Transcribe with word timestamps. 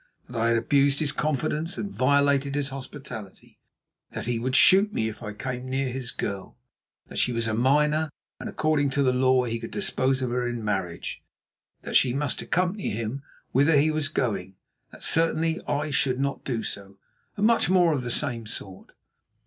That 0.27 0.35
I 0.41 0.47
had 0.47 0.57
abused 0.57 0.99
his 0.99 1.11
confidence 1.11 1.77
and 1.77 1.91
violated 1.93 2.55
his 2.55 2.69
hospitality; 2.69 3.59
that 4.13 4.25
he 4.25 4.39
would 4.39 4.55
shoot 4.55 4.91
me 4.91 5.07
if 5.07 5.21
I 5.21 5.31
came 5.31 5.69
near 5.69 5.89
his 5.91 6.09
girl. 6.09 6.57
That 7.05 7.19
she 7.19 7.31
was 7.31 7.47
a 7.47 7.53
minor, 7.53 8.09
and 8.39 8.49
according 8.49 8.89
to 8.97 9.03
the 9.03 9.13
law 9.13 9.43
he 9.43 9.59
could 9.59 9.69
dispose 9.69 10.23
of 10.23 10.31
her 10.31 10.47
in 10.47 10.65
marriage. 10.65 11.21
That 11.83 11.95
she 11.95 12.15
must 12.15 12.41
accompany 12.41 12.89
him 12.89 13.21
whither 13.51 13.77
he 13.77 13.91
was 13.91 14.07
going; 14.07 14.55
that 14.91 15.03
certainly 15.03 15.61
I 15.67 15.91
should 15.91 16.19
not 16.19 16.43
do 16.43 16.63
so, 16.63 16.97
and 17.37 17.45
much 17.45 17.69
more 17.69 17.93
of 17.93 18.01
the 18.01 18.09
same 18.09 18.47
sort. 18.47 18.93